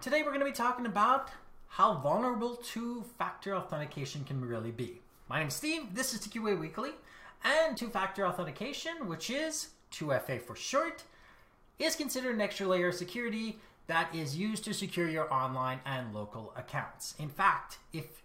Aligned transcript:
Today 0.00 0.22
we're 0.22 0.28
going 0.28 0.38
to 0.38 0.46
be 0.46 0.52
talking 0.52 0.86
about 0.86 1.30
how 1.66 1.94
vulnerable 1.94 2.54
two-factor 2.54 3.56
authentication 3.56 4.22
can 4.22 4.40
really 4.40 4.70
be. 4.70 5.00
My 5.28 5.40
name 5.40 5.48
is 5.48 5.54
Steve, 5.54 5.92
this 5.92 6.14
is 6.14 6.20
TQA 6.20 6.56
Weekly, 6.56 6.90
and 7.42 7.76
two-factor 7.76 8.24
authentication, 8.24 9.08
which 9.08 9.28
is 9.28 9.70
2FA 9.92 10.40
for 10.40 10.54
short, 10.54 11.02
is 11.80 11.96
considered 11.96 12.36
an 12.36 12.40
extra 12.40 12.64
layer 12.68 12.88
of 12.88 12.94
security 12.94 13.58
that 13.88 14.14
is 14.14 14.36
used 14.36 14.62
to 14.64 14.72
secure 14.72 15.08
your 15.08 15.32
online 15.34 15.80
and 15.84 16.14
local 16.14 16.52
accounts. 16.56 17.16
In 17.18 17.28
fact, 17.28 17.78
if 17.92 18.22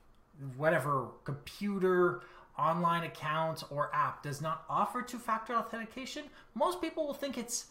whatever 0.55 1.07
computer, 1.23 2.21
online 2.55 3.03
account, 3.03 3.63
or 3.71 3.89
app 3.95 4.21
does 4.21 4.41
not 4.41 4.63
offer 4.69 5.01
two-factor 5.01 5.55
authentication, 5.55 6.25
most 6.53 6.81
people 6.81 7.07
will 7.07 7.15
think 7.15 7.35
it's 7.35 7.65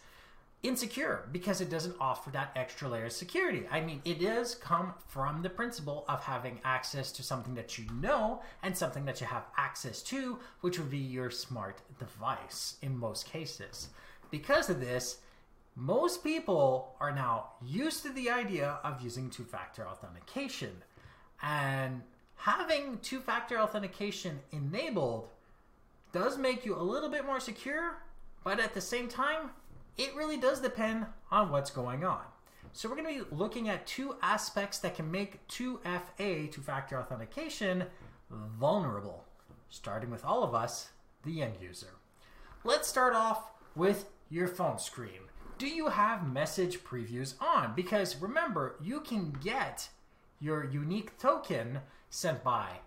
insecure 0.63 1.27
because 1.31 1.59
it 1.59 1.69
doesn't 1.69 1.95
offer 1.99 2.31
that 2.31 2.51
extra 2.55 2.87
layer 2.87 3.05
of 3.05 3.11
security. 3.11 3.65
I 3.69 3.81
mean, 3.81 4.01
it 4.05 4.21
does 4.21 4.55
come 4.55 4.93
from 5.07 5.41
the 5.41 5.49
principle 5.49 6.05
of 6.07 6.23
having 6.23 6.59
access 6.63 7.11
to 7.13 7.23
something 7.23 7.53
that 7.55 7.77
you 7.77 7.85
know 8.01 8.41
and 8.63 8.75
something 8.75 9.05
that 9.05 9.19
you 9.19 9.27
have 9.27 9.45
access 9.57 10.01
to, 10.03 10.39
which 10.61 10.79
would 10.79 10.89
be 10.89 10.97
your 10.97 11.29
smart 11.29 11.81
device 11.99 12.77
in 12.81 12.97
most 12.97 13.25
cases. 13.25 13.89
Because 14.31 14.69
of 14.69 14.79
this, 14.79 15.17
most 15.75 16.23
people 16.23 16.95
are 16.99 17.13
now 17.13 17.49
used 17.61 18.03
to 18.03 18.09
the 18.09 18.29
idea 18.29 18.77
of 18.83 19.01
using 19.01 19.29
two 19.29 19.43
factor 19.43 19.85
authentication. 19.85 20.71
And 21.41 22.03
having 22.37 22.99
two 22.99 23.19
factor 23.19 23.59
authentication 23.59 24.39
enabled 24.51 25.27
does 26.13 26.37
make 26.37 26.65
you 26.65 26.75
a 26.75 26.81
little 26.81 27.09
bit 27.09 27.25
more 27.25 27.39
secure, 27.39 27.97
but 28.43 28.59
at 28.59 28.73
the 28.73 28.81
same 28.81 29.07
time, 29.07 29.49
it 29.97 30.15
really 30.15 30.37
does 30.37 30.59
depend 30.59 31.05
on 31.31 31.51
what's 31.51 31.71
going 31.71 32.03
on. 32.03 32.21
So 32.71 32.89
we're 32.89 32.95
going 32.95 33.19
to 33.19 33.23
be 33.25 33.35
looking 33.35 33.69
at 33.69 33.85
two 33.85 34.15
aspects 34.21 34.79
that 34.79 34.95
can 34.95 35.11
make 35.11 35.47
2FA, 35.47 36.51
two-factor 36.51 36.99
authentication, 36.99 37.85
vulnerable, 38.31 39.25
starting 39.69 40.09
with 40.09 40.25
all 40.25 40.43
of 40.43 40.55
us, 40.55 40.89
the 41.23 41.41
end 41.43 41.55
user. 41.61 41.93
Let's 42.63 42.87
start 42.87 43.13
off 43.13 43.51
with 43.75 44.05
your 44.29 44.47
phone 44.47 44.79
screen. 44.79 45.21
Do 45.59 45.67
you 45.67 45.89
have 45.89 46.27
message 46.27 46.79
previews 46.79 47.35
on? 47.39 47.73
Because 47.75 48.19
remember, 48.19 48.75
you 48.81 49.01
can 49.01 49.37
get 49.43 49.89
your 50.39 50.65
unique 50.65 51.17
token 51.19 51.79
sent 52.09 52.43
by 52.43 52.79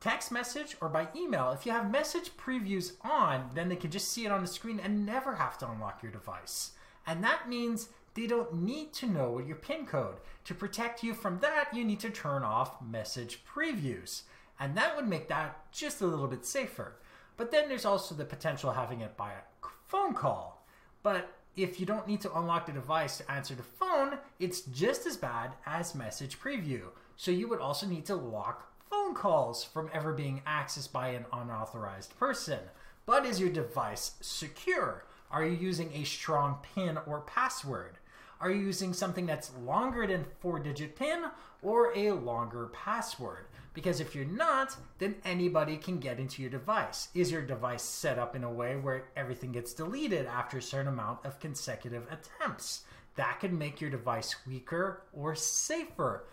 text 0.00 0.30
message 0.30 0.76
or 0.80 0.88
by 0.88 1.08
email. 1.16 1.50
If 1.50 1.66
you 1.66 1.72
have 1.72 1.90
message 1.90 2.30
previews 2.36 2.92
on, 3.02 3.50
then 3.54 3.68
they 3.68 3.76
can 3.76 3.90
just 3.90 4.08
see 4.08 4.24
it 4.24 4.32
on 4.32 4.42
the 4.42 4.46
screen 4.46 4.80
and 4.80 5.04
never 5.04 5.34
have 5.34 5.58
to 5.58 5.70
unlock 5.70 6.02
your 6.02 6.12
device. 6.12 6.72
And 7.06 7.22
that 7.24 7.48
means 7.48 7.88
they 8.14 8.26
don't 8.26 8.62
need 8.62 8.92
to 8.94 9.06
know 9.06 9.38
your 9.38 9.56
PIN 9.56 9.86
code. 9.86 10.16
To 10.44 10.54
protect 10.54 11.02
you 11.02 11.14
from 11.14 11.38
that, 11.40 11.72
you 11.72 11.84
need 11.84 12.00
to 12.00 12.10
turn 12.10 12.42
off 12.42 12.82
message 12.82 13.44
previews. 13.44 14.22
And 14.60 14.76
that 14.76 14.96
would 14.96 15.08
make 15.08 15.28
that 15.28 15.70
just 15.72 16.00
a 16.00 16.06
little 16.06 16.26
bit 16.26 16.44
safer. 16.44 16.94
But 17.36 17.50
then 17.50 17.68
there's 17.68 17.84
also 17.84 18.14
the 18.14 18.24
potential 18.24 18.72
having 18.72 19.00
it 19.00 19.16
by 19.16 19.32
a 19.32 19.66
phone 19.86 20.14
call. 20.14 20.66
But 21.02 21.30
if 21.56 21.78
you 21.80 21.86
don't 21.86 22.06
need 22.06 22.20
to 22.22 22.36
unlock 22.36 22.66
the 22.66 22.72
device 22.72 23.18
to 23.18 23.30
answer 23.30 23.54
the 23.54 23.62
phone, 23.62 24.18
it's 24.38 24.62
just 24.62 25.06
as 25.06 25.16
bad 25.16 25.52
as 25.66 25.94
message 25.94 26.40
preview. 26.40 26.82
So 27.16 27.30
you 27.30 27.48
would 27.48 27.60
also 27.60 27.86
need 27.86 28.06
to 28.06 28.16
lock 28.16 28.72
phone 29.08 29.14
calls 29.14 29.64
from 29.64 29.88
ever 29.94 30.12
being 30.12 30.42
accessed 30.46 30.92
by 30.92 31.08
an 31.08 31.24
unauthorized 31.32 32.18
person. 32.18 32.58
But 33.06 33.24
is 33.24 33.40
your 33.40 33.48
device 33.48 34.12
secure? 34.20 35.04
Are 35.30 35.44
you 35.46 35.56
using 35.56 35.90
a 35.94 36.04
strong 36.04 36.58
PIN 36.74 36.98
or 37.06 37.20
password? 37.20 37.96
Are 38.40 38.50
you 38.50 38.60
using 38.60 38.92
something 38.92 39.24
that's 39.24 39.52
longer 39.64 40.06
than 40.06 40.26
four 40.40 40.58
digit 40.58 40.94
PIN 40.94 41.24
or 41.62 41.96
a 41.96 42.12
longer 42.12 42.66
password? 42.66 43.46
Because 43.72 43.98
if 44.00 44.14
you're 44.14 44.26
not, 44.26 44.76
then 44.98 45.14
anybody 45.24 45.78
can 45.78 45.98
get 46.00 46.18
into 46.18 46.42
your 46.42 46.50
device. 46.50 47.08
Is 47.14 47.32
your 47.32 47.42
device 47.42 47.82
set 47.82 48.18
up 48.18 48.36
in 48.36 48.44
a 48.44 48.52
way 48.52 48.76
where 48.76 49.04
everything 49.16 49.52
gets 49.52 49.72
deleted 49.72 50.26
after 50.26 50.58
a 50.58 50.62
certain 50.62 50.92
amount 50.92 51.24
of 51.24 51.40
consecutive 51.40 52.06
attempts? 52.10 52.82
That 53.16 53.40
could 53.40 53.54
make 53.54 53.80
your 53.80 53.90
device 53.90 54.36
weaker 54.46 55.02
or 55.14 55.34
safer. 55.34 56.24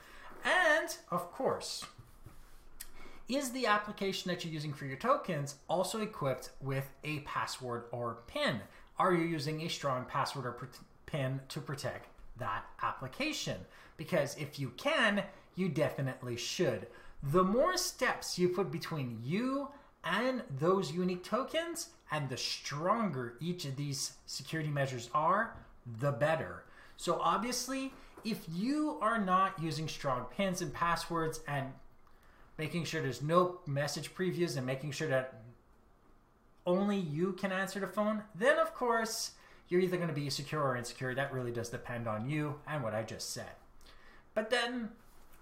And, 0.43 0.95
of 1.09 1.31
course, 1.31 1.85
is 3.27 3.51
the 3.51 3.65
application 3.65 4.29
that 4.29 4.43
you're 4.43 4.53
using 4.53 4.73
for 4.73 4.85
your 4.85 4.97
tokens 4.97 5.55
also 5.67 6.01
equipped 6.01 6.51
with 6.61 6.87
a 7.03 7.19
password 7.19 7.85
or 7.91 8.19
PIN? 8.27 8.61
Are 8.99 9.13
you 9.13 9.23
using 9.23 9.61
a 9.61 9.69
strong 9.69 10.05
password 10.05 10.45
or 10.45 10.69
PIN 11.05 11.41
to 11.49 11.59
protect 11.59 12.07
that 12.37 12.65
application? 12.81 13.57
Because 13.97 14.35
if 14.37 14.59
you 14.59 14.69
can, 14.77 15.23
you 15.55 15.69
definitely 15.69 16.37
should. 16.37 16.87
The 17.23 17.43
more 17.43 17.77
steps 17.77 18.37
you 18.37 18.49
put 18.49 18.71
between 18.71 19.19
you 19.23 19.69
and 20.03 20.43
those 20.59 20.91
unique 20.91 21.23
tokens, 21.23 21.89
and 22.11 22.29
the 22.29 22.37
stronger 22.37 23.35
each 23.39 23.65
of 23.65 23.75
these 23.75 24.13
security 24.27 24.69
measures 24.69 25.09
are, 25.13 25.55
the 25.99 26.11
better. 26.11 26.63
So 26.97 27.19
obviously, 27.19 27.91
if 28.23 28.45
you 28.53 28.97
are 29.01 29.19
not 29.19 29.59
using 29.59 29.87
strong 29.87 30.25
pins 30.25 30.61
and 30.61 30.73
passwords 30.73 31.39
and 31.47 31.67
making 32.57 32.85
sure 32.85 33.01
there's 33.01 33.21
no 33.21 33.59
message 33.65 34.13
previews 34.15 34.57
and 34.57 34.65
making 34.65 34.91
sure 34.91 35.07
that 35.07 35.41
only 36.65 36.97
you 36.97 37.33
can 37.33 37.51
answer 37.51 37.79
the 37.79 37.87
phone, 37.87 38.23
then 38.33 38.57
of 38.57 38.73
course 38.73 39.31
you're 39.67 39.81
either 39.81 39.97
going 39.97 40.09
to 40.09 40.15
be 40.15 40.29
secure 40.29 40.61
or 40.61 40.77
insecure. 40.77 41.13
That 41.13 41.33
really 41.33 41.51
does 41.51 41.69
depend 41.69 42.07
on 42.07 42.29
you 42.29 42.55
and 42.67 42.83
what 42.83 42.93
I 42.93 43.03
just 43.03 43.31
said. 43.31 43.51
But 44.33 44.49
then 44.49 44.89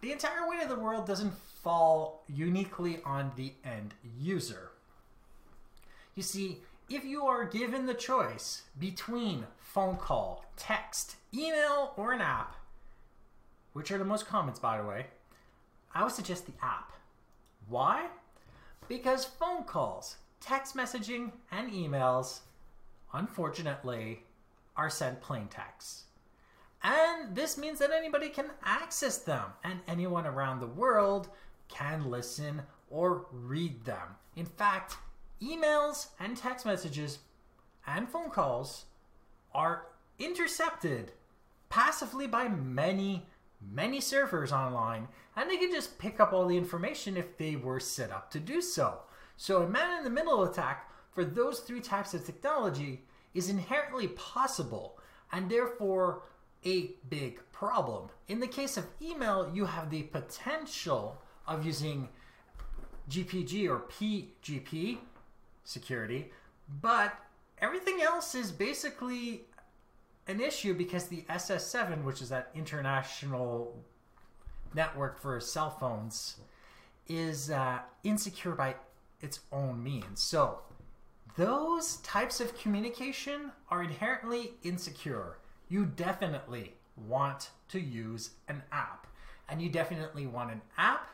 the 0.01 0.11
entire 0.11 0.47
weight 0.47 0.61
of 0.61 0.69
the 0.69 0.75
world 0.75 1.07
doesn't 1.07 1.33
fall 1.63 2.23
uniquely 2.27 2.99
on 3.05 3.31
the 3.35 3.53
end 3.63 3.93
user. 4.19 4.71
You 6.15 6.23
see, 6.23 6.59
if 6.89 7.05
you 7.05 7.25
are 7.25 7.45
given 7.45 7.85
the 7.85 7.93
choice 7.93 8.63
between 8.77 9.45
phone 9.57 9.95
call, 9.97 10.45
text, 10.57 11.15
email, 11.33 11.93
or 11.97 12.11
an 12.11 12.21
app, 12.21 12.55
which 13.71 13.91
are 13.91 13.97
the 13.97 14.05
most 14.05 14.27
common, 14.27 14.53
by 14.61 14.77
the 14.77 14.87
way, 14.87 15.07
I 15.95 16.03
would 16.03 16.13
suggest 16.13 16.45
the 16.45 16.53
app. 16.61 16.91
Why? 17.67 18.07
Because 18.87 19.25
phone 19.25 19.63
calls, 19.63 20.17
text 20.39 20.75
messaging, 20.75 21.31
and 21.51 21.71
emails, 21.71 22.41
unfortunately, 23.13 24.23
are 24.75 24.89
sent 24.89 25.21
plain 25.21 25.47
text. 25.47 26.03
And 26.83 27.35
this 27.35 27.57
means 27.57 27.79
that 27.79 27.91
anybody 27.91 28.29
can 28.29 28.51
access 28.63 29.17
them, 29.17 29.45
and 29.63 29.79
anyone 29.87 30.25
around 30.27 30.59
the 30.59 30.67
world 30.67 31.29
can 31.69 32.09
listen 32.11 32.63
or 32.89 33.25
read 33.31 33.85
them. 33.85 34.15
In 34.35 34.45
fact, 34.45 34.97
emails 35.41 36.07
and 36.19 36.35
text 36.35 36.65
messages 36.65 37.19
and 37.87 38.09
phone 38.09 38.29
calls 38.29 38.85
are 39.53 39.87
intercepted 40.19 41.11
passively 41.69 42.27
by 42.27 42.47
many 42.47 43.25
many 43.71 43.99
servers 43.99 44.51
online, 44.51 45.07
and 45.35 45.49
they 45.49 45.57
can 45.57 45.71
just 45.71 45.97
pick 45.97 46.19
up 46.19 46.33
all 46.33 46.47
the 46.47 46.57
information 46.57 47.17
if 47.17 47.37
they 47.37 47.55
were 47.55 47.79
set 47.79 48.11
up 48.11 48.31
to 48.31 48.39
do 48.39 48.61
so. 48.61 48.99
So 49.37 49.63
a 49.63 49.69
man-in-the-middle 49.69 50.43
attack 50.43 50.89
for 51.11 51.25
those 51.25 51.59
three 51.59 51.81
types 51.81 52.13
of 52.13 52.25
technology 52.25 53.03
is 53.33 53.49
inherently 53.49 54.07
possible, 54.09 54.99
and 55.31 55.49
therefore 55.49 56.23
a 56.65 56.91
big 57.09 57.39
problem. 57.51 58.09
In 58.27 58.39
the 58.39 58.47
case 58.47 58.77
of 58.77 58.85
email, 59.01 59.51
you 59.53 59.65
have 59.65 59.89
the 59.89 60.03
potential 60.03 61.21
of 61.47 61.65
using 61.65 62.09
GPG 63.09 63.69
or 63.69 63.79
PGP 63.79 64.99
security, 65.65 66.31
but 66.81 67.13
everything 67.59 68.01
else 68.01 68.33
is 68.35 68.51
basically 68.51 69.41
an 70.27 70.39
issue 70.39 70.73
because 70.73 71.07
the 71.07 71.23
SS7, 71.29 72.03
which 72.03 72.21
is 72.21 72.29
that 72.29 72.49
international 72.55 73.83
network 74.73 75.19
for 75.19 75.39
cell 75.39 75.69
phones, 75.69 76.37
is 77.07 77.51
uh, 77.51 77.79
insecure 78.03 78.53
by 78.53 78.75
its 79.21 79.41
own 79.51 79.83
means. 79.83 80.21
So, 80.21 80.59
those 81.35 81.97
types 81.97 82.39
of 82.39 82.57
communication 82.57 83.51
are 83.69 83.81
inherently 83.81 84.51
insecure. 84.63 85.37
You 85.67 85.85
definitely 85.85 86.75
want 86.95 87.49
to 87.69 87.79
use 87.79 88.31
an 88.47 88.61
app, 88.71 89.07
and 89.49 89.61
you 89.61 89.69
definitely 89.69 90.27
want 90.27 90.51
an 90.51 90.61
app 90.77 91.09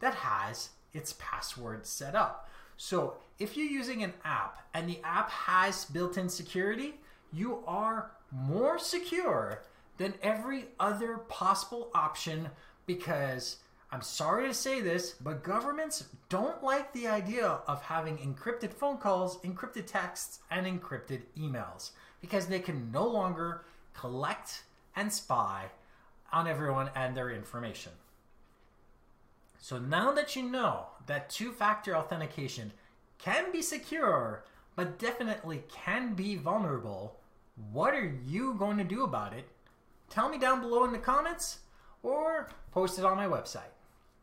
that 0.00 0.14
has 0.14 0.70
its 0.92 1.14
password 1.18 1.86
set 1.86 2.14
up. 2.14 2.48
So, 2.76 3.14
if 3.38 3.56
you're 3.56 3.66
using 3.66 4.02
an 4.02 4.12
app 4.24 4.62
and 4.74 4.88
the 4.88 5.00
app 5.02 5.30
has 5.30 5.84
built 5.86 6.18
in 6.18 6.28
security, 6.28 6.94
you 7.32 7.62
are 7.66 8.12
more 8.32 8.78
secure 8.78 9.62
than 9.98 10.14
every 10.22 10.66
other 10.80 11.18
possible 11.28 11.90
option 11.94 12.48
because 12.86 13.58
I'm 13.92 14.02
sorry 14.02 14.48
to 14.48 14.54
say 14.54 14.80
this, 14.80 15.12
but 15.20 15.44
governments 15.44 16.06
don't 16.30 16.64
like 16.64 16.92
the 16.92 17.06
idea 17.06 17.46
of 17.46 17.82
having 17.82 18.16
encrypted 18.16 18.72
phone 18.72 18.96
calls, 18.96 19.38
encrypted 19.40 19.86
texts, 19.86 20.38
and 20.50 20.66
encrypted 20.66 21.20
emails 21.38 21.90
because 22.22 22.46
they 22.46 22.58
can 22.58 22.90
no 22.90 23.06
longer 23.06 23.64
collect 23.92 24.62
and 24.96 25.12
spy 25.12 25.66
on 26.32 26.48
everyone 26.48 26.88
and 26.94 27.14
their 27.14 27.30
information. 27.30 27.92
So 29.58 29.78
now 29.78 30.10
that 30.12 30.34
you 30.34 30.42
know 30.42 30.86
that 31.06 31.28
two 31.28 31.52
factor 31.52 31.94
authentication 31.94 32.72
can 33.18 33.52
be 33.52 33.60
secure, 33.62 34.44
but 34.74 34.98
definitely 34.98 35.64
can 35.70 36.14
be 36.14 36.34
vulnerable, 36.34 37.18
what 37.72 37.94
are 37.94 38.14
you 38.26 38.54
going 38.54 38.78
to 38.78 38.84
do 38.84 39.04
about 39.04 39.32
it? 39.32 39.48
Tell 40.10 40.28
me 40.28 40.38
down 40.38 40.60
below 40.60 40.84
in 40.84 40.92
the 40.92 40.98
comments 40.98 41.58
or 42.02 42.48
post 42.72 42.98
it 42.98 43.04
on 43.04 43.16
my 43.16 43.26
website. 43.26 43.72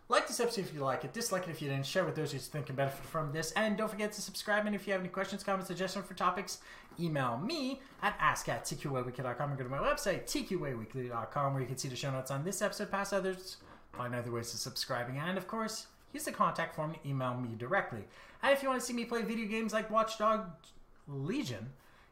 Like 0.07 0.27
this 0.27 0.39
episode 0.39 0.61
if 0.61 0.73
you 0.73 0.79
like 0.79 1.05
it, 1.05 1.13
dislike 1.13 1.47
it 1.47 1.51
if 1.51 1.61
you 1.61 1.69
didn't, 1.69 1.85
share 1.85 2.03
with 2.03 2.15
those 2.15 2.31
who 2.31 2.39
think 2.39 2.65
can 2.65 2.75
benefit 2.75 3.05
from 3.05 3.31
this, 3.31 3.51
and 3.51 3.77
don't 3.77 3.91
forget 3.91 4.11
to 4.13 4.21
subscribe. 4.23 4.65
And 4.65 4.75
if 4.75 4.87
you 4.87 4.93
have 4.93 5.01
any 5.01 5.09
questions, 5.09 5.43
comments, 5.43 5.67
suggestions 5.67 6.03
for 6.05 6.15
topics, 6.15 6.59
email 6.99 7.37
me 7.37 7.79
at 8.01 8.15
ask 8.19 8.49
at 8.49 8.71
or 8.71 9.01
go 9.03 9.11
to 9.11 9.69
my 9.69 9.77
website, 9.77 10.25
tqaweekly.com, 10.25 11.53
where 11.53 11.61
you 11.61 11.67
can 11.67 11.77
see 11.77 11.89
the 11.89 11.95
show 11.95 12.09
notes 12.09 12.31
on 12.31 12.43
this 12.43 12.63
episode, 12.63 12.89
past 12.89 13.13
others, 13.13 13.57
find 13.93 14.15
other 14.15 14.31
ways 14.31 14.51
of 14.51 14.59
subscribing, 14.59 15.17
and 15.19 15.37
of 15.37 15.47
course, 15.47 15.85
use 16.11 16.23
the 16.23 16.31
contact 16.31 16.75
form 16.75 16.93
to 16.93 17.07
email 17.07 17.35
me 17.35 17.49
directly. 17.55 18.03
And 18.41 18.51
if 18.51 18.63
you 18.63 18.69
want 18.69 18.81
to 18.81 18.85
see 18.85 18.93
me 18.93 19.05
play 19.05 19.21
video 19.21 19.47
games 19.47 19.73
like 19.73 19.91
Watchdog 19.91 20.45
Legion, 21.07 21.69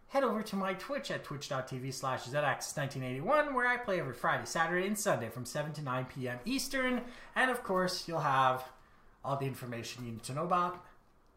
head 0.09 0.23
over 0.23 0.41
to 0.41 0.55
my 0.55 0.73
Twitch 0.73 1.11
at 1.11 1.23
twitch.tv 1.23 1.93
slash 1.93 2.25
ZX1981, 2.25 3.53
where 3.53 3.67
I 3.67 3.77
play 3.77 3.99
every 3.99 4.13
Friday, 4.13 4.45
Saturday, 4.45 4.87
and 4.87 4.97
Sunday 4.97 5.29
from 5.29 5.45
7 5.45 5.73
to 5.73 5.81
9 5.81 6.05
p.m. 6.05 6.39
Eastern. 6.45 7.01
And 7.35 7.51
of 7.51 7.63
course, 7.63 8.07
you'll 8.07 8.19
have 8.19 8.63
all 9.23 9.35
the 9.35 9.45
information 9.45 10.05
you 10.05 10.11
need 10.13 10.23
to 10.23 10.33
know 10.33 10.45
about 10.45 10.83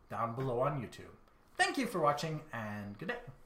down 0.08 0.34
below 0.34 0.60
on 0.60 0.80
YouTube. 0.80 1.14
Thank 1.56 1.78
you 1.78 1.86
for 1.86 2.00
watching, 2.00 2.40
and 2.52 2.98
good 2.98 3.08
day. 3.08 3.39